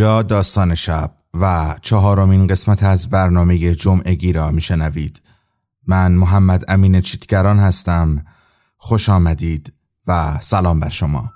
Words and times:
داستان 0.00 0.74
شب 0.74 1.14
و 1.40 1.74
چهارمین 1.82 2.46
قسمت 2.46 2.82
از 2.82 3.10
برنامه 3.10 3.74
جمعگی 3.74 4.32
را 4.32 4.50
میشنوید. 4.50 5.22
من 5.86 6.12
محمد 6.12 6.64
امین 6.68 7.00
چیتگران 7.00 7.58
هستم. 7.58 8.24
خوش 8.76 9.08
آمدید 9.08 9.72
و 10.06 10.38
سلام 10.40 10.80
بر 10.80 10.88
شما. 10.88 11.32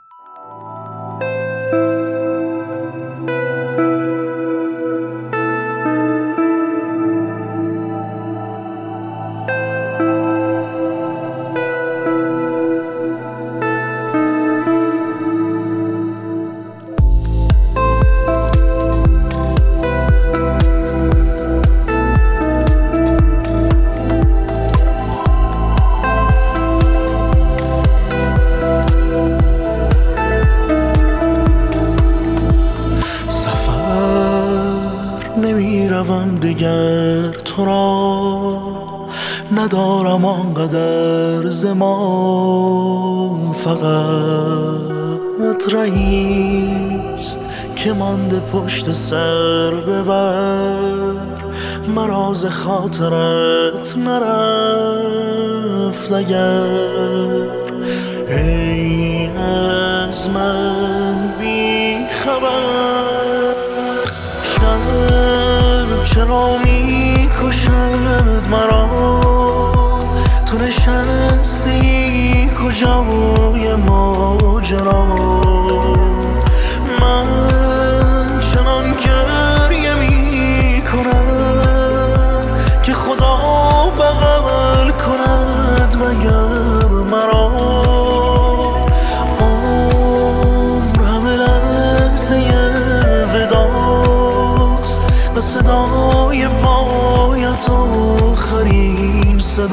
پشت 48.53 48.93
سر 48.93 49.71
ببر. 49.71 50.79
مراز 51.95 52.47
خاطرت 52.47 53.97
نرفت 53.97 55.33
اگر. 56.13 56.61
ای 58.29 59.27
از 59.27 60.31
من 60.31 61.35
بی 61.41 61.97
خبر. 62.25 63.55
شب 64.43 64.79
چرا 66.05 66.59
می 66.59 67.29
کشد 67.43 68.45
مرا؟ 68.51 68.89
تو 70.47 70.59
نشستی 70.59 72.51
کجای 72.51 73.75
ماجرا. 73.75 75.44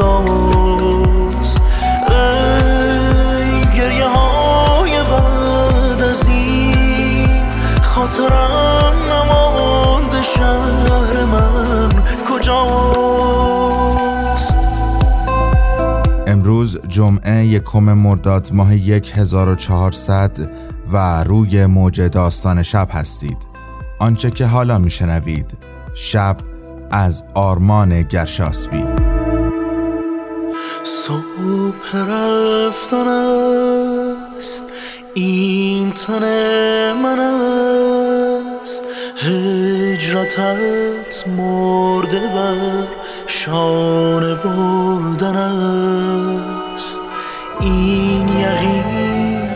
صداست 0.01 1.61
ای 2.09 3.61
گریه 3.77 4.07
های 4.07 4.91
بعد 4.91 6.01
از 6.01 6.27
این 6.27 7.27
خاطرم 7.81 8.95
نمانده 9.09 10.21
شهر 10.21 11.25
من 11.25 11.89
کجاست؟ 12.29 12.97
امروز 16.27 16.79
جمعه 16.87 17.45
یکم 17.45 17.79
مرداد 17.79 18.49
ماه 18.53 18.73
1400 18.73 20.31
و 20.91 21.23
روی 21.23 21.65
موج 21.65 22.01
داستان 22.01 22.63
شب 22.63 22.87
هستید. 22.91 23.37
آنچه 23.99 24.31
که 24.31 24.45
حالا 24.45 24.77
میشنوید 24.77 25.57
شب 25.93 26.37
از 26.91 27.23
آرمان 27.33 28.01
گرشاسبی 28.01 29.00
صبح 31.07 31.95
رفتن 31.95 33.07
است. 34.37 34.67
این 35.13 35.91
تن 35.91 36.23
من 36.93 37.19
است. 37.19 38.85
هجرتت 39.17 40.47
مرده 41.27 42.19
بر 42.19 42.87
شان 43.27 44.35
بردن 44.35 45.35
است. 45.35 47.01
این 47.59 48.27
یقین 48.27 49.49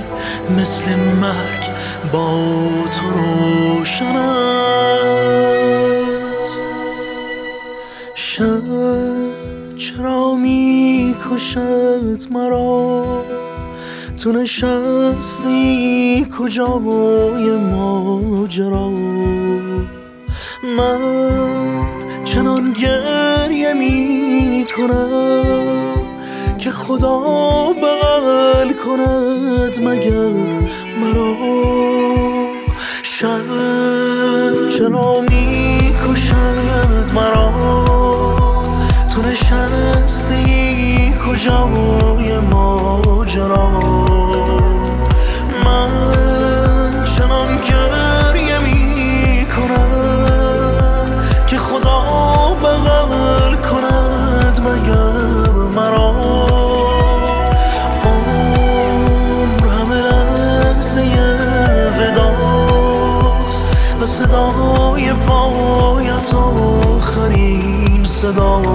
مثل 0.59 0.95
مرگ 1.21 1.69
با 2.11 2.49
تو 2.91 3.09
روشن 3.09 4.15
است. 4.15 4.65
چرا 9.77 10.35
می‌کشد 11.25 12.21
مرا. 12.31 13.23
تو 14.23 14.31
نشستی 14.31 16.27
کجای 16.39 17.57
ماجرا؟ 17.57 18.89
من 20.77 20.99
چنان 22.23 22.73
گریه 22.73 23.73
می‌کنم 23.73 25.15
که 26.57 26.71
خدا 26.71 27.19
بغل 27.73 28.73
کند 28.85 29.79
مگر 29.83 30.33
مرا. 31.01 31.35
شب 33.03 33.41
چرا 34.77 35.21
می‌کشد 35.21 37.11
مرا؟ 37.15 37.53
تو 39.09 39.21
نشستی 41.25 41.31
کجای 41.31 42.39
ماجرا؟ 42.39 43.69
من 45.65 45.89
چنان 47.05 47.47
گریه 47.57 48.59
می 48.59 49.45
کنم 49.45 49.91
که 51.47 51.57
خدا 51.57 52.01
بغل 52.63 53.55
کند 53.55 54.59
مگر 54.59 55.51
مرا. 55.75 56.11
عمر 58.05 59.67
همه 59.67 60.01
لحظه 60.01 61.01
وداست 61.97 63.67
و 64.01 64.05
صدای 64.05 65.13
پایت 65.13 66.33
آخرین 66.33 68.03
صدا. 68.03 68.74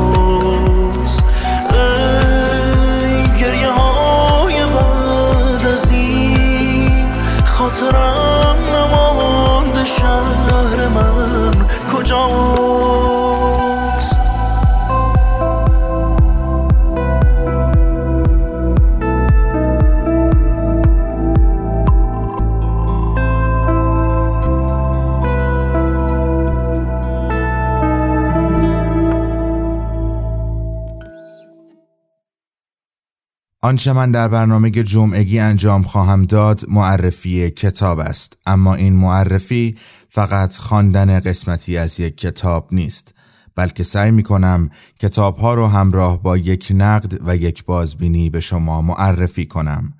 آنچه 33.62 33.92
من 33.92 34.10
در 34.10 34.28
برنامه 34.28 34.70
جمعگی 34.70 35.38
انجام 35.38 35.82
خواهم 35.82 36.24
داد 36.24 36.64
معرفی 36.68 37.50
کتاب 37.50 37.98
است 37.98 38.38
اما 38.46 38.74
این 38.74 38.92
معرفی 38.92 39.76
فقط 40.08 40.56
خواندن 40.56 41.20
قسمتی 41.20 41.78
از 41.78 42.00
یک 42.00 42.16
کتاب 42.16 42.68
نیست 42.72 43.14
بلکه 43.54 43.82
سعی 43.82 44.10
می 44.10 44.22
کنم 44.22 44.70
کتاب 44.98 45.36
ها 45.38 45.54
رو 45.54 45.66
همراه 45.66 46.22
با 46.22 46.36
یک 46.36 46.72
نقد 46.74 47.28
و 47.28 47.36
یک 47.36 47.64
بازبینی 47.64 48.30
به 48.30 48.40
شما 48.40 48.82
معرفی 48.82 49.46
کنم. 49.46 49.92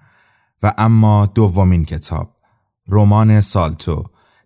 و 0.62 0.72
اما 0.78 1.26
دومین 1.26 1.84
کتاب 1.84 2.36
رمان 2.88 3.40
سالتو 3.40 4.04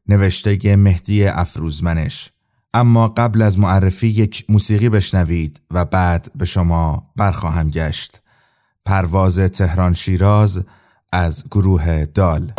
نوشته 0.09 0.77
مهدی 0.77 1.25
افروزمنش. 1.25 2.31
اما 2.75 3.09
قبل 3.09 3.43
از 3.43 3.59
معرفی 3.59 4.09
یک 4.09 4.45
موسیقی 4.49 4.89
بشنوید 4.89 5.61
و 5.71 5.85
بعد 5.85 6.31
به 6.35 6.45
شما 6.45 7.13
برخواهم 7.17 7.71
گشت. 7.71 8.21
پرواز 8.87 9.39
تهران 9.39 9.95
شیراز 9.95 10.65
از 11.13 11.45
گروه 11.51 12.05
دال. 12.05 12.53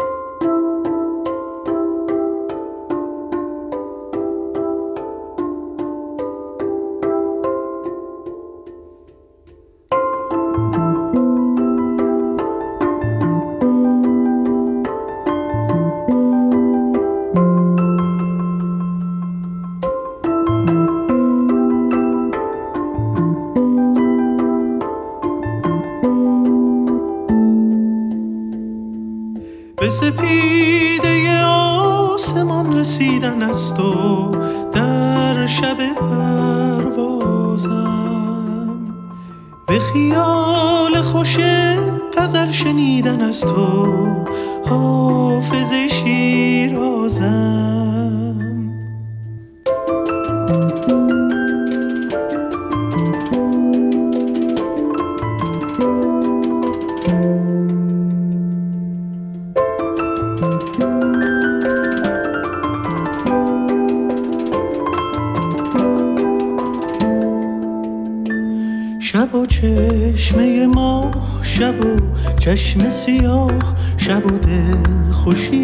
شب 71.60 71.86
و 71.86 71.98
چشم 72.40 72.90
سیاه 72.90 73.52
شب 73.98 74.25
و 74.25 74.38
دل 74.38 75.12
خوشی 75.12 75.57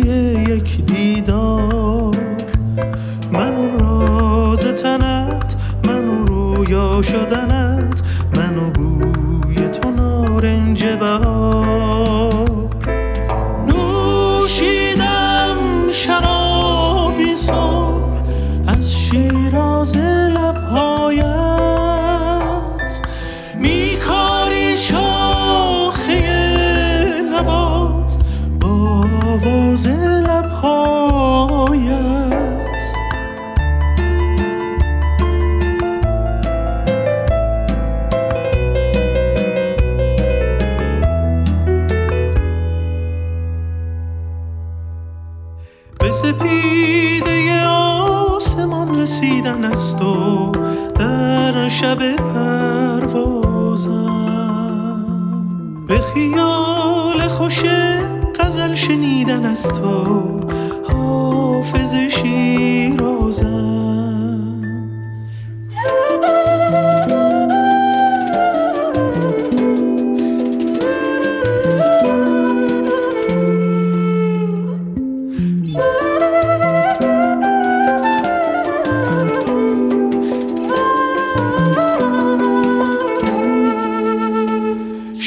یک 0.49 0.85
دیدار. 0.85 2.15
من 3.31 3.57
و 3.57 3.77
راز 3.77 4.65
تنت 4.65 5.55
من 5.87 6.07
و 6.07 6.25
رویا 6.25 7.01
شدنت 7.01 8.01
من 8.35 8.57
و 8.57 8.69
بوی 8.69 9.55
تو 9.55 9.91
نارنج 9.91 10.85
بهار. 10.85 11.20
thousand 29.83 30.20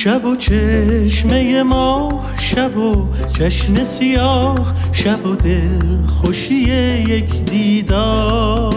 شب 0.05 0.25
و 0.25 0.37
چشمه 0.37 1.63
ما 1.63 2.25
شب 2.39 2.77
و 2.77 3.09
چشم 3.39 3.85
سیاه 3.85 4.75
شب 4.93 5.27
و 5.27 5.37
دل 5.37 6.07
خوشی 6.07 6.55
یک 7.09 7.45
دیدار. 7.45 8.75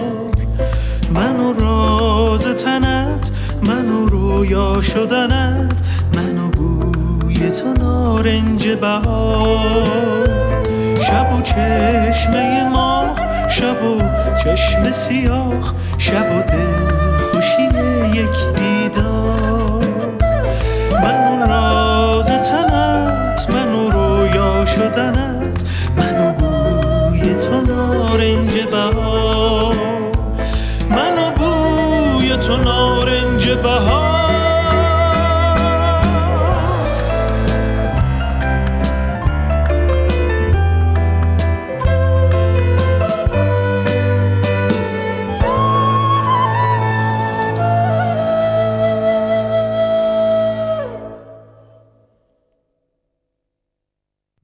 من 1.13 1.39
و 1.39 1.53
راز 1.53 2.43
تنت 2.43 3.31
من 3.63 3.89
و 3.89 4.05
رویا 4.05 4.81
شدنت 4.81 5.75
من 6.15 6.37
و 6.37 6.47
بوی 6.49 7.49
تو 7.49 7.73
نارنج 7.83 8.67
بهار. 8.67 10.29
شب 11.07 11.33
و 11.33 11.41
چشمه 11.41 12.69
ما 12.69 13.15
شب 13.49 13.83
و 13.83 14.01
چشم 14.43 14.91
سیاه 14.91 15.73
شب 15.97 16.31
و 16.31 16.41
دل 16.51 16.95
خوشی 17.31 17.63
یک 18.13 18.59
دیدار. 18.59 19.46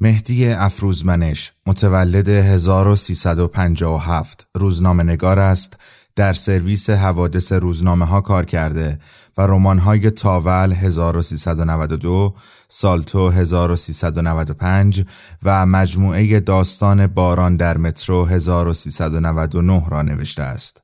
مهدی 0.04 0.50
افروزمنش 0.50 1.52
متولد 1.68 2.30
1357 2.30 4.48
روزنامه 4.56 5.04
نگار 5.04 5.40
است. 5.40 5.78
در 6.16 6.34
سرویس 6.34 6.90
حوادث 6.90 7.52
روزنامه 7.52 8.06
ها 8.06 8.22
کار 8.22 8.46
کرده 8.46 9.00
و 9.38 9.42
رمان 9.42 9.80
های 9.80 10.12
تاول 10.12 10.74
1392 10.74 12.36
سالتو 12.68 13.30
1395 13.30 15.06
و 15.44 15.66
مجموعه 15.66 16.40
داستان 16.40 17.08
باران 17.08 17.58
در 17.58 17.78
مترو 17.78 18.26
1399 18.26 19.84
را 19.90 20.02
نوشته 20.02 20.44
است. 20.44 20.82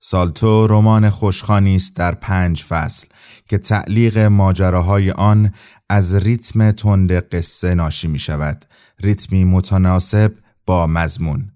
سالتو 0.00 0.66
رمان 0.66 1.10
خوشخانی 1.10 1.76
است 1.76 1.96
در 1.96 2.14
پنج 2.14 2.64
فصل 2.64 3.06
که 3.48 3.58
تعلیق 3.58 4.18
ماجراهای 4.18 5.10
آن 5.10 5.52
از 5.88 6.14
ریتم 6.14 6.70
تند 6.70 7.12
قصه 7.12 7.74
ناشی 7.74 8.08
می 8.08 8.18
شود 8.18 8.64
ریتمی 9.00 9.44
متناسب 9.44 10.34
با 10.66 10.86
مضمون 10.86 11.52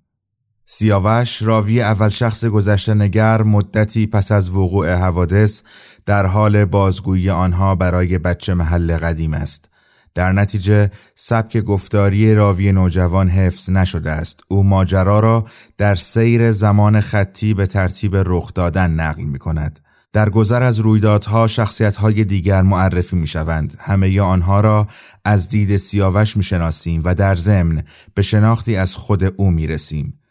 سیاوش 0.64 1.42
راوی 1.42 1.82
اول 1.82 2.08
شخص 2.08 2.44
گذشته 2.44 2.94
نگر 2.94 3.42
مدتی 3.42 4.06
پس 4.06 4.32
از 4.32 4.50
وقوع 4.50 4.94
حوادث 4.94 5.62
در 6.06 6.26
حال 6.26 6.64
بازگویی 6.64 7.30
آنها 7.30 7.74
برای 7.74 8.18
بچه 8.18 8.54
محل 8.54 8.96
قدیم 8.96 9.34
است 9.34 9.68
در 10.14 10.32
نتیجه 10.32 10.90
سبک 11.14 11.58
گفتاری 11.58 12.34
راوی 12.34 12.72
نوجوان 12.72 13.28
حفظ 13.28 13.70
نشده 13.70 14.10
است 14.10 14.40
او 14.50 14.64
ماجرا 14.64 15.20
را 15.20 15.44
در 15.78 15.94
سیر 15.94 16.52
زمان 16.52 17.00
خطی 17.00 17.54
به 17.54 17.66
ترتیب 17.66 18.16
رخ 18.16 18.54
دادن 18.54 18.90
نقل 18.90 19.22
می 19.22 19.38
کند 19.38 19.80
در 20.12 20.30
گذر 20.30 20.62
از 20.62 20.78
رویدادها 20.78 21.46
شخصیت‌های 21.46 22.24
دیگر 22.24 22.62
معرفی 22.62 23.16
می‌شوند. 23.16 23.76
همه 23.80 24.20
آنها 24.20 24.60
را 24.60 24.86
از 25.24 25.48
دید 25.48 25.76
سیاوش 25.76 26.36
می‌شناسیم 26.36 27.00
و 27.04 27.14
در 27.14 27.34
ضمن 27.34 27.82
به 28.14 28.22
شناختی 28.22 28.76
از 28.76 28.96
خود 28.96 29.24
او 29.24 29.50
می‌رسیم. 29.50 30.21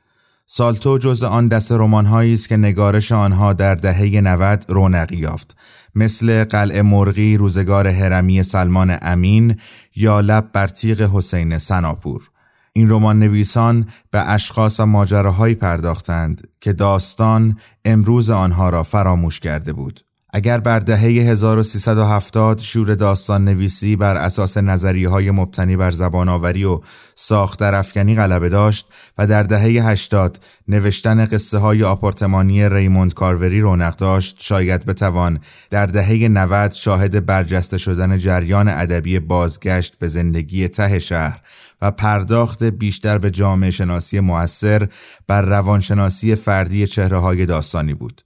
سالتو 0.53 0.97
جز 0.97 1.23
آن 1.23 1.47
دست 1.47 1.71
رمان‌هایی 1.71 2.33
است 2.33 2.49
که 2.49 2.57
نگارش 2.57 3.11
آنها 3.11 3.53
در 3.53 3.75
دهه 3.75 4.21
90 4.21 4.65
رونقی 4.67 5.15
یافت. 5.17 5.57
مثل 5.95 6.43
قلعه 6.43 6.81
مرغی 6.81 7.37
روزگار 7.37 7.87
هرمی 7.87 8.43
سلمان 8.43 8.97
امین 9.01 9.55
یا 9.95 10.19
لب 10.19 10.49
بر 10.53 10.67
تیغ 10.67 11.01
حسین 11.01 11.57
سناپور. 11.57 12.29
این 12.73 12.89
رمان 12.89 13.19
نویسان 13.19 13.87
به 14.11 14.29
اشخاص 14.29 14.79
و 14.79 14.85
ماجراهایی 14.85 15.55
پرداختند 15.55 16.47
که 16.61 16.73
داستان 16.73 17.57
امروز 17.85 18.29
آنها 18.29 18.69
را 18.69 18.83
فراموش 18.83 19.39
کرده 19.39 19.73
بود. 19.73 19.99
اگر 20.33 20.59
بر 20.59 20.79
دهه 20.79 20.99
1370 20.99 22.59
شور 22.59 22.95
داستان 22.95 23.45
نویسی 23.45 23.95
بر 23.95 24.17
اساس 24.17 24.57
نظریه 24.57 25.09
های 25.09 25.31
مبتنی 25.31 25.77
بر 25.77 25.91
زبان 25.91 26.29
آوری 26.29 26.63
و 26.63 26.79
ساخت 27.15 27.61
افکنی 27.61 28.15
غلبه 28.15 28.49
داشت 28.49 28.87
و 29.17 29.27
در 29.27 29.43
دهه 29.43 29.89
80 29.89 30.39
نوشتن 30.67 31.25
قصه 31.25 31.57
های 31.57 31.83
آپارتمانی 31.83 32.69
ریموند 32.69 33.13
کاروری 33.13 33.61
رونق 33.61 33.95
داشت 33.95 34.37
شاید 34.39 34.85
بتوان 34.85 35.39
در 35.69 35.85
دهه 35.85 36.27
90 36.27 36.71
شاهد 36.71 37.25
برجسته 37.25 37.77
شدن 37.77 38.17
جریان 38.17 38.67
ادبی 38.67 39.19
بازگشت 39.19 39.99
به 39.99 40.07
زندگی 40.07 40.67
ته 40.67 40.99
شهر 40.99 41.41
و 41.81 41.91
پرداخت 41.91 42.63
بیشتر 42.63 43.17
به 43.17 43.31
جامعه 43.31 43.71
شناسی 43.71 44.19
موثر 44.19 44.87
بر 45.27 45.41
روانشناسی 45.41 46.35
فردی 46.35 46.87
چهره 46.87 47.17
های 47.17 47.45
داستانی 47.45 47.93
بود. 47.93 48.21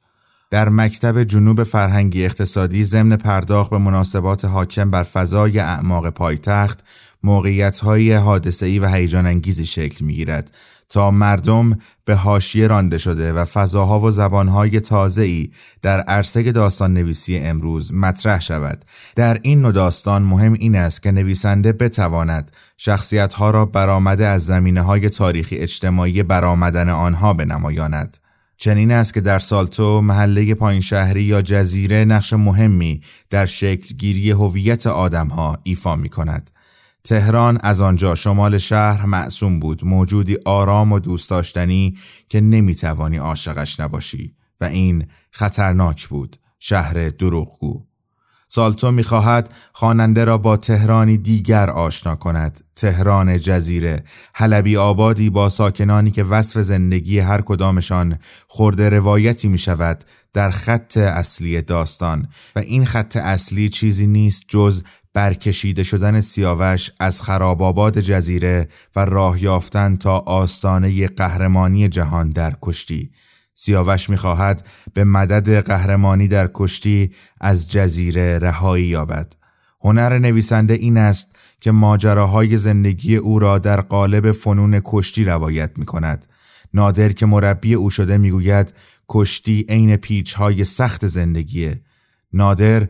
در 0.51 0.69
مکتب 0.69 1.23
جنوب 1.23 1.63
فرهنگی 1.63 2.25
اقتصادی 2.25 2.83
ضمن 2.83 3.15
پرداخت 3.15 3.69
به 3.69 3.77
مناسبات 3.77 4.45
حاکم 4.45 4.91
بر 4.91 5.03
فضای 5.03 5.59
اعماق 5.59 6.09
پایتخت 6.09 6.79
موقعیت 7.23 7.79
های 7.79 8.13
حادثه‌ای 8.13 8.79
و 8.79 8.87
هیجان 8.87 9.25
انگیزی 9.25 9.65
شکل 9.65 10.05
می‌گیرد 10.05 10.51
تا 10.89 11.11
مردم 11.11 11.77
به 12.05 12.15
حاشیه 12.15 12.67
رانده 12.67 12.97
شده 12.97 13.33
و 13.33 13.45
فضاها 13.45 13.99
و 13.99 14.11
زبانهای 14.11 14.79
تازه‌ای 14.79 15.49
در 15.81 16.01
عرصه 16.01 16.51
داستان 16.51 16.93
نویسی 16.93 17.37
امروز 17.37 17.93
مطرح 17.93 18.41
شود. 18.41 18.85
در 19.15 19.39
این 19.41 19.61
نوع 19.61 19.71
داستان 19.71 20.21
مهم 20.21 20.53
این 20.53 20.75
است 20.75 21.03
که 21.03 21.11
نویسنده 21.11 21.73
بتواند 21.73 22.51
شخصیتها 22.77 23.51
را 23.51 23.65
برآمده 23.65 24.27
از 24.27 24.45
زمینه 24.45 24.81
های 24.81 25.09
تاریخی 25.09 25.55
اجتماعی 25.55 26.23
برآمدن 26.23 26.89
آنها 26.89 27.33
بنمایاند. 27.33 28.17
چنین 28.57 28.91
است 28.91 29.13
که 29.13 29.21
در 29.21 29.39
سالتو 29.39 30.01
محله 30.01 30.55
پایین 30.55 30.81
شهری 30.81 31.23
یا 31.23 31.41
جزیره 31.41 32.05
نقش 32.05 32.33
مهمی 32.33 33.01
در 33.29 33.45
شکلگیری 33.45 34.31
هویت 34.31 34.87
آدمها 34.87 35.57
ایفا 35.63 35.95
می 35.95 36.09
کند. 36.09 36.51
تهران 37.03 37.59
از 37.63 37.81
آنجا 37.81 38.15
شمال 38.15 38.57
شهر 38.57 39.05
معصوم 39.05 39.59
بود 39.59 39.85
موجودی 39.85 40.37
آرام 40.45 40.91
و 40.91 40.99
دوست 40.99 41.29
داشتنی 41.29 41.97
که 42.29 42.41
نمی‌توانی 42.41 43.17
عاشقش 43.17 43.79
نباشی 43.79 44.35
و 44.61 44.65
این 44.65 45.05
خطرناک 45.31 46.07
بود 46.07 46.37
شهر 46.59 47.09
دروغگو 47.09 47.85
سالتو 48.55 48.91
می‌خواهد 48.91 49.53
خواننده 49.73 50.25
را 50.25 50.37
با 50.37 50.57
تهرانی 50.57 51.17
دیگر 51.17 51.69
آشنا 51.69 52.15
کند. 52.15 52.63
تهران 52.75 53.39
جزیره. 53.39 54.03
حلبی 54.33 54.77
آبادی 54.77 55.29
با 55.29 55.49
ساکنانی 55.49 56.11
که 56.11 56.23
وصف 56.23 56.59
زندگی 56.59 57.19
هر 57.19 57.41
کدامشان 57.41 58.17
خورده 58.47 58.89
روایتی 58.89 59.47
می 59.47 59.57
شود 59.57 60.03
در 60.33 60.49
خط 60.49 60.97
اصلی 60.97 61.61
داستان. 61.61 62.27
و 62.55 62.59
این 62.59 62.85
خط 62.85 63.17
اصلی 63.17 63.69
چیزی 63.69 64.07
نیست 64.07 64.45
جز 64.47 64.83
برکشیده 65.13 65.83
شدن 65.83 66.19
سیاوش 66.19 66.91
از 66.99 67.21
خراباباد 67.21 67.99
جزیره 67.99 68.67
و 68.95 69.05
راه 69.05 69.43
یافتن 69.43 69.95
تا 69.95 70.17
آستانه 70.17 71.07
قهرمانی 71.07 71.87
جهان 71.87 72.31
در 72.31 72.55
کشتی. 72.61 73.11
سیاوش 73.55 74.09
می‌خواهد 74.09 74.67
به 74.93 75.03
مدد 75.03 75.65
قهرمانی 75.65 76.27
در 76.27 76.49
کشتی 76.53 77.11
از 77.41 77.71
جزیره 77.71 78.39
رهایی 78.39 78.85
یابد. 78.85 79.35
هنر 79.81 80.19
نویسنده 80.19 80.73
این 80.73 80.97
است 80.97 81.35
که 81.61 81.71
ماجراهای 81.71 82.57
زندگی 82.57 83.15
او 83.15 83.39
را 83.39 83.57
در 83.57 83.81
قالب 83.81 84.31
فنون 84.31 84.81
کشتی 84.85 85.25
روایت 85.25 85.71
می 85.75 85.85
کند. 85.85 86.25
نادر 86.73 87.11
که 87.11 87.25
مربی 87.25 87.73
او 87.73 87.89
شده 87.89 88.17
می‌گوید 88.17 88.73
کشتی 89.09 89.65
عین 89.69 89.95
پیچ 89.95 90.33
های 90.33 90.63
سخت 90.63 91.07
زندگیه. 91.07 91.81
نادر 92.33 92.87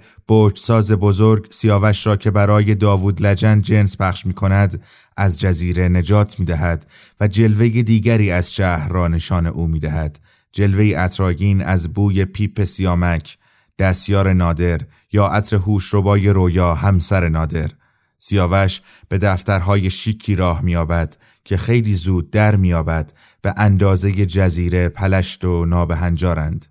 ساز 0.55 0.91
بزرگ 0.91 1.47
سیاوش 1.51 2.07
را 2.07 2.15
که 2.15 2.31
برای 2.31 2.75
داوود 2.75 3.21
لجن 3.21 3.61
جنس 3.61 3.97
پخش 3.97 4.25
می 4.25 4.33
کند 4.33 4.81
از 5.17 5.39
جزیره 5.39 5.87
نجات 5.87 6.39
می 6.39 6.45
دهد 6.45 6.87
و 7.19 7.27
جلوه 7.27 7.67
دیگری 7.69 8.31
از 8.31 8.53
شهر 8.53 8.89
را 8.89 9.07
نشان 9.07 9.47
او 9.47 9.67
می 9.67 9.79
دهد 9.79 10.19
جلوه 10.55 10.93
اطراگین 10.97 11.61
از 11.61 11.93
بوی 11.93 12.25
پیپ 12.25 12.63
سیامک 12.63 13.37
دستیار 13.79 14.33
نادر 14.33 14.81
یا 15.11 15.25
عطر 15.25 15.55
هوش 15.55 15.93
ربای 15.93 16.29
رویا 16.29 16.73
همسر 16.73 17.29
نادر 17.29 17.69
سیاوش 18.17 18.81
به 19.09 19.17
دفترهای 19.17 19.89
شیکی 19.89 20.35
راه 20.35 20.61
میابد 20.61 21.17
که 21.45 21.57
خیلی 21.57 21.93
زود 21.93 22.31
در 22.31 22.55
میابد 22.55 23.13
به 23.41 23.53
اندازه 23.57 24.25
جزیره 24.25 24.89
پلشت 24.89 25.45
و 25.45 25.65
نابهنجارند 25.65 26.65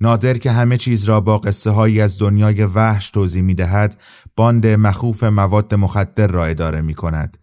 نادر 0.00 0.38
که 0.38 0.50
همه 0.50 0.76
چیز 0.76 1.04
را 1.04 1.20
با 1.20 1.38
قصه 1.38 1.70
هایی 1.70 2.00
از 2.00 2.18
دنیای 2.18 2.64
وحش 2.64 3.10
توضیح 3.10 3.42
می 3.42 3.54
دهد 3.54 4.00
باند 4.36 4.66
مخوف 4.66 5.24
مواد 5.24 5.74
مخدر 5.74 6.26
را 6.26 6.46
اداره 6.46 6.80
می 6.80 6.94
کند. 6.94 7.38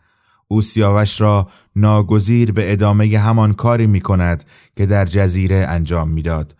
او 0.51 0.61
سیاوش 0.61 1.21
را 1.21 1.47
ناگزیر 1.75 2.51
به 2.51 2.71
ادامه 2.71 3.19
همان 3.19 3.53
کاری 3.53 3.87
می 3.87 4.01
کند 4.01 4.43
که 4.75 4.85
در 4.85 5.05
جزیره 5.05 5.55
انجام 5.69 6.09
می‌داد. 6.09 6.55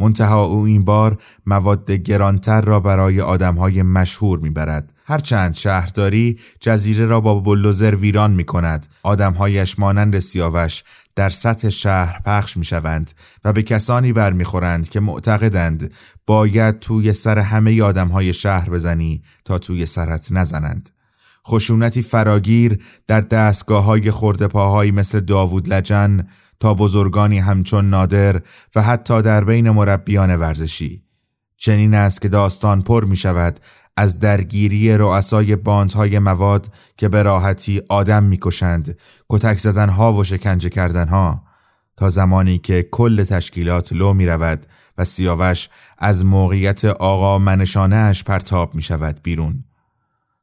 منتها 0.00 0.44
او 0.44 0.64
این 0.64 0.84
بار 0.84 1.18
مواد 1.46 1.90
گرانتر 1.90 2.60
را 2.60 2.80
برای 2.80 3.20
آدمهای 3.20 3.82
مشهور 3.82 4.38
می‌برد. 4.38 4.92
هرچند 5.04 5.54
شهرداری 5.54 6.38
جزیره 6.60 7.06
را 7.06 7.20
با 7.20 7.40
بلوزر 7.40 7.94
ویران 7.94 8.32
می 8.32 8.44
کند. 8.44 8.86
آدمهایش 9.02 9.78
مانند 9.78 10.18
سیاوش 10.18 10.84
در 11.14 11.30
سطح 11.30 11.68
شهر 11.68 12.20
پخش 12.26 12.56
می 12.56 12.64
شوند 12.64 13.10
و 13.44 13.52
به 13.52 13.62
کسانی 13.62 14.12
برمیخورند 14.12 14.88
که 14.88 15.00
معتقدند 15.00 15.92
باید 16.26 16.78
توی 16.78 17.12
سر 17.12 17.38
همه 17.38 17.82
آدم 17.82 18.08
های 18.08 18.34
شهر 18.34 18.70
بزنی 18.70 19.22
تا 19.44 19.58
توی 19.58 19.86
سرت 19.86 20.32
نزنند. 20.32 20.90
خشونتی 21.48 22.02
فراگیر 22.02 22.84
در 23.06 23.20
دستگاه 23.20 23.84
های 23.84 24.10
خورده 24.10 24.48
مثل 24.90 25.20
داوود 25.20 25.68
لجن 25.68 26.26
تا 26.60 26.74
بزرگانی 26.74 27.38
همچون 27.38 27.90
نادر 27.90 28.42
و 28.74 28.82
حتی 28.82 29.22
در 29.22 29.44
بین 29.44 29.70
مربیان 29.70 30.36
ورزشی. 30.36 31.02
چنین 31.56 31.94
است 31.94 32.22
که 32.22 32.28
داستان 32.28 32.82
پر 32.82 33.04
می 33.04 33.16
شود 33.16 33.60
از 33.96 34.18
درگیری 34.18 34.96
رؤسای 34.96 35.56
باندهای 35.56 36.18
مواد 36.18 36.74
که 36.96 37.08
به 37.08 37.22
راحتی 37.22 37.82
آدم 37.88 38.24
می‌کشند 38.24 38.98
کتک 39.28 39.58
زدنها 39.58 40.12
و 40.14 40.24
شکنجه 40.24 40.68
کردنها 40.68 41.42
تا 41.96 42.10
زمانی 42.10 42.58
که 42.58 42.82
کل 42.82 43.24
تشکیلات 43.24 43.92
لو 43.92 44.14
می 44.14 44.26
رود 44.26 44.66
و 44.98 45.04
سیاوش 45.04 45.68
از 45.98 46.24
موقعیت 46.24 46.84
آقا 46.84 47.38
منشانهش 47.38 48.24
پرتاب 48.24 48.74
می 48.74 48.82
شود 48.82 49.20
بیرون 49.22 49.64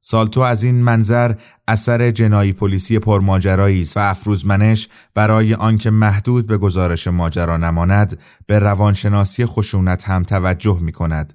سالتو 0.10 0.42
از 0.42 0.64
این 0.64 0.76
منظر 0.76 1.36
اثر 1.68 2.12
جنایی 2.12 2.54
پلیسی 2.54 3.00
پرماجرایی 3.00 3.82
است 3.82 3.98
و 3.98 4.00
افروزمنش 4.00 4.88
برای 5.14 5.54
آنکه 5.54 5.90
محدود 5.90 6.48
به 6.48 6.58
گزارش 6.58 7.08
ماجرا 7.08 7.58
نماند 7.58 8.20
به 8.48 8.60
روانشناسی 8.60 9.46
خشونت 9.46 10.10
هم 10.10 10.24
توجه 10.24 10.80
می 10.82 10.92
کند 10.92 11.34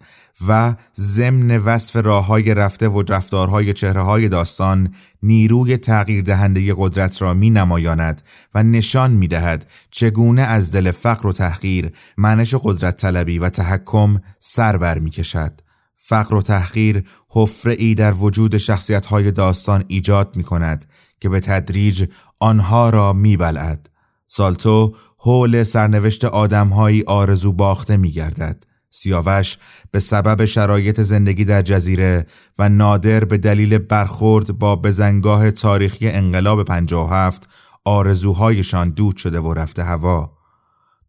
و 0.49 0.75
ضمن 0.97 1.57
وصف 1.57 1.97
راه 1.97 2.27
های 2.27 2.55
رفته 2.55 2.89
و 2.89 3.03
رفتارهای 3.09 3.73
چهره 3.73 4.01
های 4.01 4.29
داستان 4.29 4.95
نیروی 5.23 5.77
تغییر 5.77 6.25
دهنده 6.25 6.75
قدرت 6.77 7.23
را 7.23 7.35
می 7.35 7.51
نمایاند 7.51 8.23
و 8.55 8.63
نشان 8.63 9.11
می 9.11 9.29
دهد 9.29 9.71
چگونه 9.91 10.43
از 10.43 10.73
دل 10.73 10.91
فقر 10.91 11.27
و 11.27 11.33
تحقیر 11.33 11.93
منش 12.17 12.55
قدرت 12.55 12.97
طلبی 12.97 13.39
و 13.39 13.49
تحکم 13.49 14.21
سر 14.41 14.77
بر 14.77 14.99
می 14.99 15.11
کشد. 15.11 15.64
فقر 16.07 16.35
و 16.35 16.43
تحقیر 16.43 17.05
حفره 17.29 17.75
ای 17.79 17.95
در 17.95 18.13
وجود 18.13 18.59
شخصیت 18.59 19.07
های 19.07 19.31
داستان 19.31 19.85
ایجاد 19.89 20.37
می 20.37 20.45
کند 20.45 20.87
که 21.21 21.29
به 21.29 21.41
تدریج 21.41 22.05
آنها 22.41 22.91
را 22.91 23.13
می 23.13 23.37
بلعد. 23.37 23.91
سالتو 24.27 24.95
حول 25.19 25.63
سرنوشت 25.63 26.25
آدمهایی 26.25 27.03
آرزو 27.07 27.53
باخته 27.53 27.97
می 27.97 28.11
گردد. 28.11 28.65
سیاوش 28.91 29.59
به 29.91 30.01
سبب 30.01 30.45
شرایط 30.45 31.01
زندگی 31.01 31.45
در 31.45 31.63
جزیره 31.63 32.27
و 32.59 32.69
نادر 32.69 33.25
به 33.25 33.39
دلیل 33.39 33.79
برخورد 33.79 34.59
با 34.59 34.77
بزنگاه 34.77 35.51
تاریخی 35.51 36.09
انقلاب 36.09 36.65
57 36.65 37.49
آرزوهایشان 37.85 38.91
دود 38.91 39.17
شده 39.17 39.41
و 39.41 39.55
رفته 39.55 39.83
هوا 39.83 40.34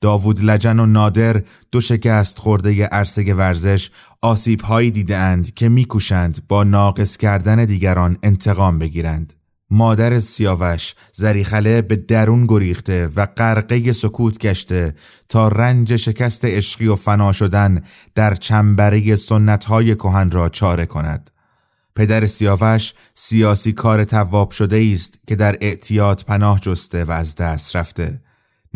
داوود 0.05 0.43
لجن 0.43 0.79
و 0.79 0.85
نادر 0.85 1.41
دو 1.71 1.81
شکست 1.81 2.39
خورده 2.39 2.85
عرصه 2.85 3.33
ورزش 3.33 3.89
آسیب 4.21 4.61
هایی 4.61 4.91
دیدند 4.91 5.53
که 5.53 5.69
میکوشند 5.69 6.47
با 6.47 6.63
ناقص 6.63 7.17
کردن 7.17 7.65
دیگران 7.65 8.17
انتقام 8.23 8.79
بگیرند. 8.79 9.33
مادر 9.69 10.19
سیاوش 10.19 10.95
زریخله 11.13 11.81
به 11.81 11.95
درون 11.95 12.45
گریخته 12.45 13.09
و 13.15 13.25
غرقه 13.25 13.93
سکوت 13.93 14.37
گشته 14.37 14.95
تا 15.29 15.47
رنج 15.47 15.95
شکست 15.95 16.45
عشقی 16.45 16.87
و 16.87 16.95
فنا 16.95 17.31
شدن 17.31 17.81
در 18.15 18.35
چنبره 18.35 19.15
سنتهای 19.15 19.95
کهن 19.95 20.31
را 20.31 20.49
چاره 20.49 20.85
کند. 20.85 21.31
پدر 21.95 22.25
سیاوش 22.25 22.93
سیاسی 23.13 23.71
کار 23.73 24.03
تواب 24.03 24.51
شده 24.51 24.89
است 24.93 25.19
که 25.27 25.35
در 25.35 25.55
اعتیاد 25.61 26.23
پناه 26.27 26.59
جسته 26.59 27.03
و 27.03 27.11
از 27.11 27.35
دست 27.35 27.75
رفته. 27.75 28.24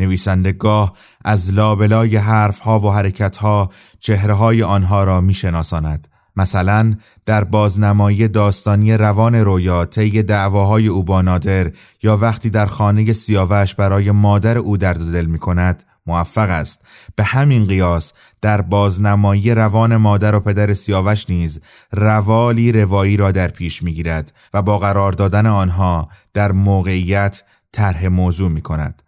نویسندگاه 0.00 0.92
از 1.24 1.52
لابلای 1.52 2.16
حرفها 2.16 2.80
و 2.80 2.92
حرکتها 2.92 3.70
چهره 4.00 4.34
های 4.34 4.62
آنها 4.62 5.04
را 5.04 5.20
میشناساند 5.20 6.08
مثلا 6.36 6.94
در 7.26 7.44
بازنمایی 7.44 8.28
داستانی 8.28 8.94
روان 8.94 9.34
رویا 9.34 9.84
طی 9.84 10.22
دعواهای 10.22 10.86
او 10.86 11.04
با 11.04 11.22
نادر 11.22 11.72
یا 12.02 12.16
وقتی 12.16 12.50
در 12.50 12.66
خانه 12.66 13.12
سیاوش 13.12 13.74
برای 13.74 14.10
مادر 14.10 14.58
او 14.58 14.76
درد 14.76 15.12
دل 15.12 15.26
می 15.26 15.38
کند 15.38 15.84
موفق 16.06 16.50
است 16.50 16.86
به 17.16 17.24
همین 17.24 17.66
قیاس 17.66 18.12
در 18.42 18.60
بازنمایی 18.60 19.54
روان 19.54 19.96
مادر 19.96 20.34
و 20.34 20.40
پدر 20.40 20.72
سیاوش 20.72 21.30
نیز 21.30 21.60
روالی 21.92 22.72
روایی 22.72 23.16
را 23.16 23.32
در 23.32 23.48
پیش 23.48 23.82
می‌گیرد 23.82 24.32
و 24.54 24.62
با 24.62 24.78
قرار 24.78 25.12
دادن 25.12 25.46
آنها 25.46 26.08
در 26.34 26.52
موقعیت 26.52 27.42
طرح 27.72 28.06
موضوع 28.06 28.50
می 28.50 28.60
کند. 28.60 29.02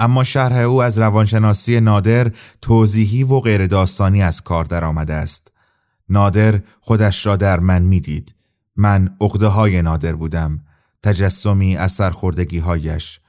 اما 0.00 0.24
شرح 0.24 0.56
او 0.56 0.82
از 0.82 0.98
روانشناسی 0.98 1.80
نادر 1.80 2.32
توضیحی 2.62 3.24
و 3.24 3.40
غیر 3.40 3.66
داستانی 3.66 4.22
از 4.22 4.42
کار 4.42 4.64
درآمده 4.64 5.14
است. 5.14 5.52
نادر 6.08 6.60
خودش 6.80 7.26
را 7.26 7.36
در 7.36 7.60
من 7.60 7.82
می‌دید. 7.82 8.34
من 8.76 9.16
عقده 9.20 9.46
های 9.46 9.82
نادر 9.82 10.12
بودم. 10.12 10.60
تجسمی 11.02 11.76
از 11.76 11.92
سرخوردگی 11.92 12.58
هایش. 12.58 13.20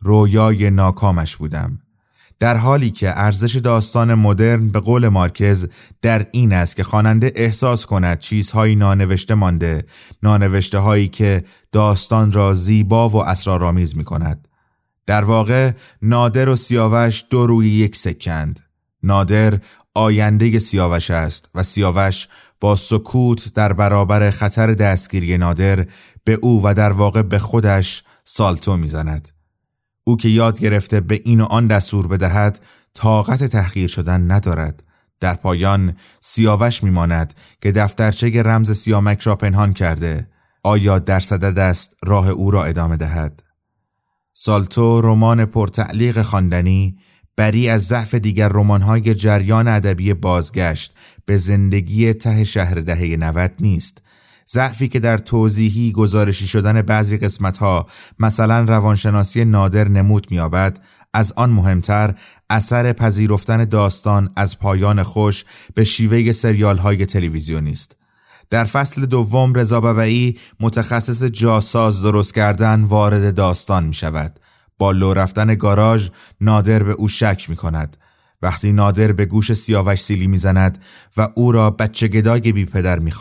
رویای 0.00 0.70
ناکامش 0.70 1.36
بودم. 1.36 1.78
در 2.40 2.56
حالی 2.56 2.90
که 2.90 3.18
ارزش 3.20 3.56
داستان 3.56 4.14
مدرن 4.14 4.68
به 4.68 4.80
قول 4.80 5.08
مارکز 5.08 5.66
در 6.02 6.26
این 6.30 6.52
است 6.52 6.76
که 6.76 6.84
خواننده 6.84 7.32
احساس 7.34 7.86
کند 7.86 8.18
چیزهایی 8.18 8.76
نانوشته 8.76 9.34
مانده 9.34 9.84
نانوشته 10.22 10.78
هایی 10.78 11.08
که 11.08 11.44
داستان 11.72 12.32
را 12.32 12.54
زیبا 12.54 13.08
و 13.08 13.16
اسرارآمیز 13.16 13.96
می 13.96 14.04
کند 14.04 14.47
در 15.08 15.24
واقع 15.24 15.72
نادر 16.02 16.48
و 16.48 16.56
سیاوش 16.56 17.24
دو 17.30 17.46
روی 17.46 17.68
یک 17.68 17.96
سکند. 17.96 18.60
نادر 19.02 19.60
آینده 19.94 20.58
سیاوش 20.58 21.10
است 21.10 21.50
و 21.54 21.62
سیاوش 21.62 22.28
با 22.60 22.76
سکوت 22.76 23.54
در 23.54 23.72
برابر 23.72 24.30
خطر 24.30 24.74
دستگیری 24.74 25.38
نادر 25.38 25.86
به 26.24 26.38
او 26.42 26.62
و 26.64 26.74
در 26.74 26.92
واقع 26.92 27.22
به 27.22 27.38
خودش 27.38 28.04
سالتو 28.24 28.76
می‌زند. 28.76 29.28
او 30.04 30.16
که 30.16 30.28
یاد 30.28 30.58
گرفته 30.58 31.00
به 31.00 31.20
این 31.24 31.40
و 31.40 31.44
آن 31.44 31.66
دستور 31.66 32.06
بدهد 32.06 32.60
طاقت 32.94 33.44
تحقیر 33.44 33.88
شدن 33.88 34.30
ندارد. 34.30 34.82
در 35.20 35.34
پایان 35.34 35.96
سیاوش 36.20 36.82
میماند 36.82 37.34
که 37.60 37.72
دفترچه 37.72 38.42
رمز 38.42 38.70
سیامک 38.70 39.20
را 39.20 39.36
پنهان 39.36 39.72
کرده. 39.72 40.28
آیا 40.64 40.98
در 40.98 41.20
صدد 41.20 41.58
است 41.58 41.96
راه 42.04 42.28
او 42.28 42.50
را 42.50 42.64
ادامه 42.64 42.96
دهد؟ 42.96 43.47
سالتو 44.40 45.00
رمان 45.00 45.44
پرتعلیق 45.44 46.22
خواندنی 46.22 46.98
بری 47.36 47.68
از 47.68 47.86
ضعف 47.86 48.14
دیگر 48.14 48.48
رمان‌های 48.48 49.14
جریان 49.14 49.68
ادبی 49.68 50.14
بازگشت 50.14 50.94
به 51.24 51.36
زندگی 51.36 52.14
ته 52.14 52.44
شهر 52.44 52.74
دهه 52.74 53.16
90 53.16 53.52
نیست 53.60 54.02
ضعفی 54.48 54.88
که 54.88 54.98
در 54.98 55.18
توضیحی 55.18 55.92
گزارشی 55.92 56.46
شدن 56.46 56.82
بعضی 56.82 57.16
قسمتها 57.16 57.86
مثلا 58.18 58.60
روانشناسی 58.64 59.44
نادر 59.44 59.88
نمود 59.88 60.26
میابد 60.30 60.78
از 61.14 61.32
آن 61.36 61.50
مهمتر 61.50 62.14
اثر 62.50 62.92
پذیرفتن 62.92 63.64
داستان 63.64 64.30
از 64.36 64.58
پایان 64.58 65.02
خوش 65.02 65.44
به 65.74 65.84
شیوه 65.84 66.32
سریال 66.32 66.78
های 66.78 67.06
تلویزیونی 67.06 67.70
است. 67.70 67.97
در 68.50 68.64
فصل 68.64 69.06
دوم 69.06 69.54
رضا 69.54 69.80
ببعی 69.80 70.38
متخصص 70.60 71.22
جاساز 71.22 72.02
درست 72.02 72.34
کردن 72.34 72.84
وارد 72.84 73.34
داستان 73.34 73.84
می 73.84 73.94
شود. 73.94 74.40
با 74.78 74.92
لو 74.92 75.12
رفتن 75.14 75.54
گاراژ 75.54 76.08
نادر 76.40 76.82
به 76.82 76.92
او 76.92 77.08
شک 77.08 77.50
می 77.50 77.56
کند. 77.56 77.96
وقتی 78.42 78.72
نادر 78.72 79.12
به 79.12 79.24
گوش 79.24 79.52
سیاوش 79.52 80.00
سیلی 80.00 80.26
می‌زند 80.26 80.82
و 81.16 81.28
او 81.34 81.52
را 81.52 81.70
بچه 81.70 82.08
گدای 82.08 82.52
بی 82.52 82.64
پدر 82.64 82.98
می 82.98 83.12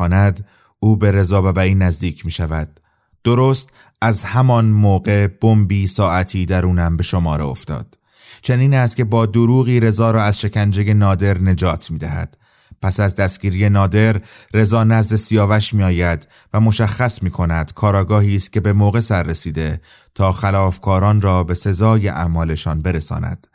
او 0.80 0.98
به 0.98 1.12
رضا 1.12 1.42
ببعی 1.42 1.76
نزدیک 1.76 2.26
می 2.26 2.32
شود. 2.32 2.80
درست 3.24 3.70
از 4.02 4.24
همان 4.24 4.66
موقع 4.66 5.28
بمبی 5.28 5.88
ساعتی 5.88 6.46
درونم 6.46 6.98
به 6.98 7.04
شماره 7.04 7.44
افتاد. 7.44 7.98
چنین 8.42 8.74
است 8.74 8.96
که 8.96 9.04
با 9.04 9.26
دروغی 9.26 9.80
رضا 9.80 10.12
را 10.12 10.24
از 10.24 10.40
شکنجه 10.40 10.94
نادر 10.94 11.38
نجات 11.38 11.92
می 11.92 11.98
دهد. 11.98 12.38
پس 12.82 13.00
از 13.00 13.16
دستگیری 13.16 13.70
نادر 13.70 14.22
رضا 14.54 14.84
نزد 14.84 15.16
سیاوش 15.16 15.74
می 15.74 15.84
آید 15.84 16.28
و 16.54 16.60
مشخص 16.60 17.24
می 17.24 17.32
کند 17.32 17.74
کاراگاهی 17.74 18.36
است 18.36 18.54
که 18.54 18.60
به 18.60 18.74
موقع 18.74 19.00
سر 19.00 19.24
رسیده 19.24 19.82
تا 20.16 20.32
خلافکاران 20.32 21.22
را 21.22 21.44
به 21.44 21.54
سزای 21.54 22.08
اعمالشان 22.08 22.82
برساند. 22.82 23.48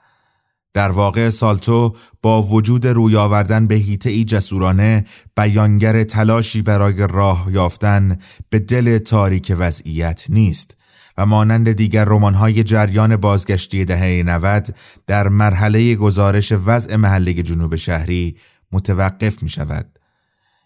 در 0.75 0.91
واقع 0.91 1.31
سالتو 1.31 1.97
با 2.23 2.43
وجود 2.43 2.87
روی 2.87 3.17
آوردن 3.17 3.67
به 3.67 3.75
هیته 3.75 4.11
ای 4.11 4.25
جسورانه 4.25 5.07
بیانگر 5.37 6.05
تلاشی 6.05 6.63
برای 6.63 7.07
راه 7.11 7.49
یافتن 7.53 8.19
به 8.51 8.59
دل 8.59 8.99
تاریک 8.99 9.55
وضعیت 9.59 10.27
نیست 10.29 10.77
و 11.19 11.27
مانند 11.27 11.73
دیگر 11.73 12.05
رمان‌های 12.05 12.63
جریان 12.63 13.17
بازگشتی 13.17 13.85
دهه 13.85 14.23
90 14.27 14.75
در 15.07 15.29
مرحله 15.29 15.95
گزارش 15.95 16.53
وضع 16.53 16.97
محله 16.97 17.33
جنوب 17.33 17.77
شهری 17.77 18.37
متوقف 18.73 19.43
می 19.43 19.49
شود. 19.49 19.99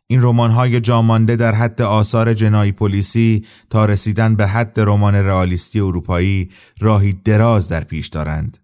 این 0.07 0.23
رمان‌های 0.23 0.81
جامانده 0.81 1.37
در 1.37 1.55
حد 1.55 1.83
آثار 1.83 2.35
جنایی 2.35 2.73
پلیسی 2.73 3.47
تا 3.71 3.87
رسیدن 3.87 4.37
به 4.37 4.47
حد 4.47 4.81
رمان 4.81 5.14
رئالیستی 5.14 5.81
اروپایی 5.81 6.51
راهی 6.79 7.12
دراز 7.12 7.69
در 7.69 7.85
پیش 7.85 8.09
دارند. 8.09 8.59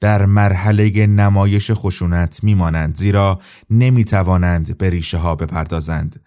در 0.00 0.26
مرحله 0.26 1.06
نمایش 1.06 1.70
خشونت 1.70 2.44
میمانند 2.44 2.96
زیرا 2.96 3.40
نمی‌توانند 3.70 4.78
به 4.78 4.90
ریشه 4.90 5.18
ها 5.18 5.34
بپردازند 5.36 6.20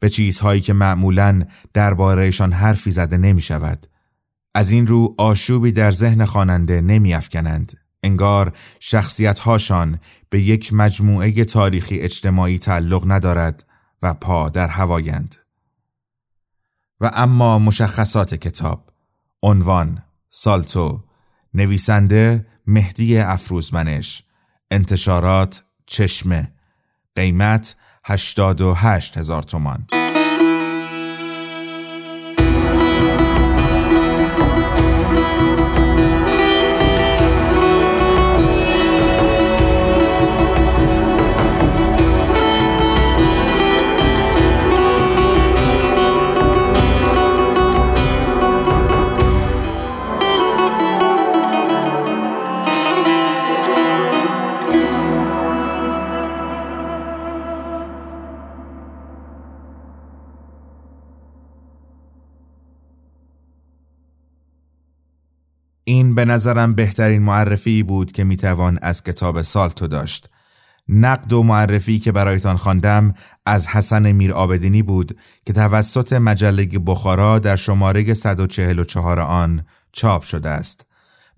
به 0.00 0.08
چیزهایی 0.08 0.60
که 0.60 0.72
معمولا 0.72 1.42
دربارهشان 1.74 2.52
حرفی 2.52 2.90
زده 2.90 3.16
نمی 3.16 3.40
شود. 3.40 3.86
از 4.54 4.70
این 4.70 4.86
رو 4.86 5.14
آشوبی 5.18 5.72
در 5.72 5.90
ذهن 5.90 6.24
خواننده 6.24 6.80
نمیافکنند. 6.80 7.72
انگار 8.02 8.52
شخصیت 8.80 9.38
هاشان 9.38 9.98
به 10.32 10.40
یک 10.40 10.72
مجموعه 10.72 11.44
تاریخی 11.44 12.00
اجتماعی 12.00 12.58
تعلق 12.58 13.02
ندارد 13.06 13.64
و 14.02 14.14
پا 14.14 14.48
در 14.48 14.68
هوایند. 14.68 15.36
و 17.00 17.10
اما 17.14 17.58
مشخصات 17.58 18.34
کتاب 18.34 18.90
عنوان 19.42 20.02
سالتو 20.30 21.04
نویسنده 21.54 22.46
مهدی 22.66 23.18
افروزمنش 23.18 24.22
انتشارات 24.70 25.64
چشمه 25.86 26.52
قیمت 27.16 27.76
88 28.04 29.18
هزار 29.18 29.42
تومان 29.42 29.86
این 66.02 66.14
به 66.14 66.24
نظرم 66.24 66.74
بهترین 66.74 67.22
معرفی 67.22 67.82
بود 67.82 68.12
که 68.12 68.24
می‌توان 68.24 68.78
از 68.82 69.02
کتاب 69.02 69.42
سالتو 69.42 69.86
داشت. 69.86 70.28
نقد 70.88 71.32
و 71.32 71.42
معرفی 71.42 71.98
که 71.98 72.12
برایتان 72.12 72.56
خواندم 72.56 73.14
از 73.46 73.68
حسن 73.68 74.12
میر 74.12 74.32
آبدینی 74.32 74.82
بود 74.82 75.18
که 75.46 75.52
توسط 75.52 76.12
مجله 76.12 76.64
بخارا 76.64 77.38
در 77.38 77.56
شماره 77.56 78.14
144 78.14 79.20
آن 79.20 79.64
چاپ 79.92 80.22
شده 80.22 80.48
است. 80.48 80.86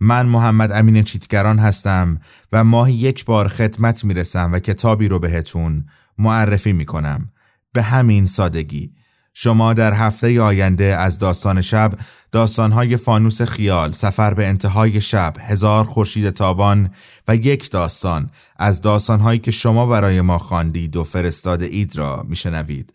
من 0.00 0.26
محمد 0.26 0.72
امین 0.72 1.02
چیتگران 1.02 1.58
هستم 1.58 2.18
و 2.52 2.64
ماهی 2.64 2.94
یک 2.94 3.24
بار 3.24 3.48
خدمت 3.48 4.04
می‌رسم 4.04 4.52
و 4.52 4.58
کتابی 4.58 5.08
رو 5.08 5.18
بهتون 5.18 5.86
معرفی 6.18 6.72
می‌کنم. 6.72 7.30
به 7.72 7.82
همین 7.82 8.26
سادگی. 8.26 8.92
شما 9.34 9.72
در 9.72 9.92
هفته 9.92 10.40
آینده 10.40 10.84
از 10.84 11.18
داستان 11.18 11.60
شب 11.60 11.92
داستانهای 12.32 12.96
فانوس 12.96 13.42
خیال 13.42 13.92
سفر 13.92 14.34
به 14.34 14.46
انتهای 14.46 15.00
شب 15.00 15.34
هزار 15.40 15.84
خورشید 15.84 16.30
تابان 16.30 16.90
و 17.28 17.36
یک 17.36 17.70
داستان 17.70 18.30
از 18.56 18.80
داستانهایی 18.80 19.38
که 19.38 19.50
شما 19.50 19.86
برای 19.86 20.20
ما 20.20 20.38
خواندید 20.38 20.96
و 20.96 21.04
فرستاده 21.04 21.66
اید 21.66 21.96
را 21.96 22.24
میشنوید. 22.28 22.94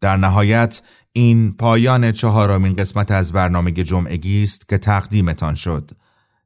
در 0.00 0.16
نهایت 0.16 0.82
این 1.12 1.52
پایان 1.52 2.12
چهارمین 2.12 2.76
قسمت 2.76 3.10
از 3.10 3.32
برنامه 3.32 3.72
جمعگی 3.72 4.42
است 4.42 4.68
که 4.68 4.78
تقدیمتان 4.78 5.54
شد. 5.54 5.90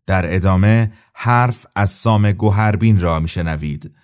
در 0.07 0.35
ادامه 0.35 0.93
حرف 1.15 1.67
از 1.77 1.91
سام 1.91 2.33
گوهربین 2.33 3.01
را 3.01 3.21
میشنوید. 3.21 3.95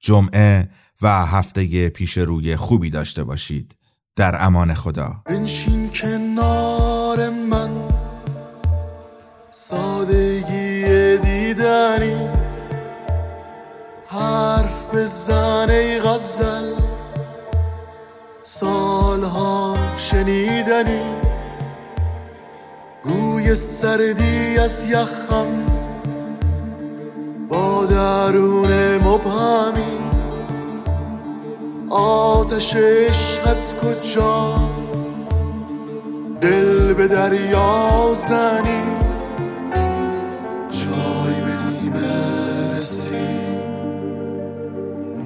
جمعه 0.00 0.68
و 1.02 1.26
هفته 1.26 1.88
پیش 1.88 2.18
روی 2.18 2.56
خوبی 2.56 2.90
داشته 2.90 3.24
باشید. 3.24 3.76
در 4.16 4.44
امان 4.44 4.74
خدا. 4.74 5.14
بنشین 5.24 5.90
کنار 5.90 7.28
من. 7.30 7.70
سادگی 9.50 11.18
دیدنی. 11.18 12.28
بزن 14.92 15.70
ای 15.70 16.00
غزل. 16.00 16.72
سالها 18.42 19.76
شنیدنی. 19.96 21.02
گوی 23.04 23.54
سردی 23.54 24.58
از 24.58 24.90
یخم. 24.90 25.66
با 27.48 27.84
درون 27.84 28.98
مبهمی. 28.98 30.03
آتش 31.96 32.76
عشقت 32.76 33.74
کجا 33.82 34.54
دل 36.40 36.94
به 36.94 37.08
دریا 37.08 38.14
زنی؟ 38.14 38.82
چای 40.70 41.40
به 41.40 41.56
نیمه 41.56 42.78
رسی؟ 42.80 43.38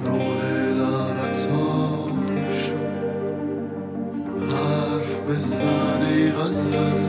نقل 0.05 0.73
لبت 0.73 1.47
حرف 4.51 5.21
بزن 5.29 6.01
ای 6.01 6.31
غزل. 6.31 7.08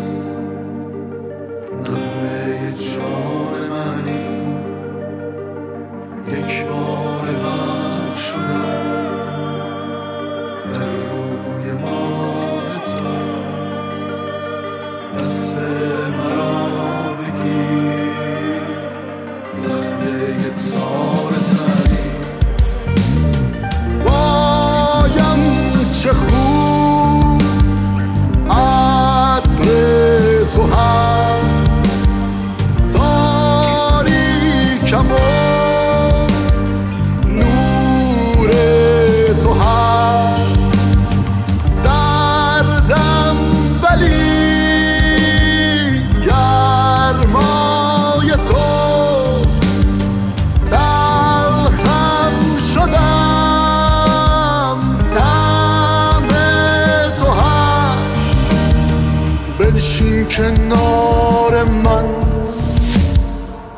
بنشین 59.60 60.28
کنار 60.28 61.64
من. 61.64 62.04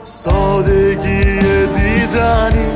سادگی 0.05 1.25
دیدنی. 1.67 2.67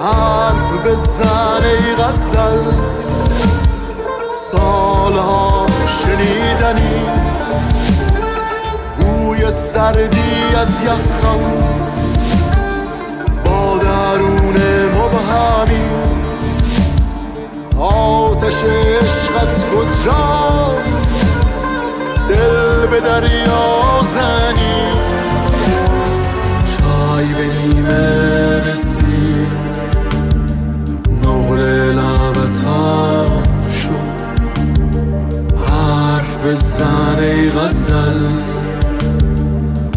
حرف 0.00 0.86
بزن 0.86 1.64
ای 1.64 1.94
غزل. 2.04 2.72
سالها 4.32 5.66
شنیدنی. 5.86 7.06
گوی 9.00 9.50
سردی 9.50 10.54
از 10.60 10.82
یخم. 10.82 11.40
با 13.44 13.78
درون 13.78 14.56
مبهمی. 14.94 15.90
آتش 17.78 18.64
عشقت 18.64 19.66
کجاست؟ 19.70 20.99
دل 22.30 22.86
به 22.86 23.00
دریا 23.00 24.00
زنی. 24.14 24.80
چای 26.64 27.34
به 27.34 27.46
نیمه 27.46 28.72
رسی. 28.72 29.46
نقل 31.24 31.58
لبت 31.92 32.64
شد. 33.82 34.10
حرف 35.66 36.46
بزن 36.46 37.18
ای 37.18 37.50
غزل. 37.50 38.26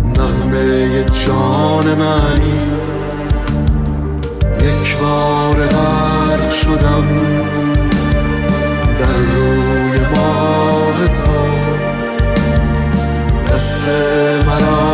نغمه 0.06 1.04
جان 1.04 1.96
منی. 1.96 2.60
یک 4.62 4.98
بار 4.98 5.68
غرق 5.68 6.52
شدم. 6.52 7.08
در 9.00 9.18
روی 9.36 10.00
ماه 10.00 11.08
تو. 11.08 11.53
مرا. 13.88 14.93